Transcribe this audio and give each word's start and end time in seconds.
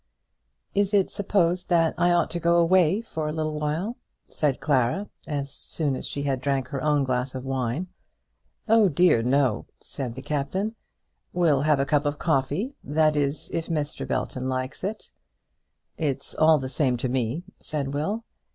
"Is 0.73 0.95
it 0.95 1.11
supposed 1.11 1.69
that 1.69 1.93
I 1.95 2.09
ought 2.09 2.31
to 2.31 2.39
go 2.39 2.55
away 2.57 3.01
for 3.01 3.27
a 3.27 3.31
little 3.31 3.59
while?" 3.59 3.97
said 4.27 4.59
Clara, 4.59 5.11
as 5.27 5.51
soon 5.53 5.95
as 5.95 6.07
she 6.07 6.23
had 6.23 6.41
drank 6.41 6.69
her 6.69 6.81
own 6.81 7.03
glass 7.03 7.35
of 7.35 7.45
wine. 7.45 7.85
"Oh 8.67 8.89
dear, 8.89 9.21
no," 9.21 9.67
said 9.79 10.15
the 10.15 10.23
Captain. 10.23 10.73
"We'll 11.33 11.61
have 11.61 11.79
a 11.79 11.85
cup 11.85 12.07
of 12.07 12.17
coffee; 12.17 12.73
that 12.83 13.15
is, 13.15 13.51
if 13.53 13.67
Mr. 13.67 14.07
Belton 14.07 14.49
likes 14.49 14.83
it." 14.83 15.11
"It's 15.99 16.33
all 16.33 16.57
the 16.57 16.67
same 16.67 16.97
to 16.97 17.07
me," 17.07 17.43
said 17.59 17.93
Will. 17.93 18.23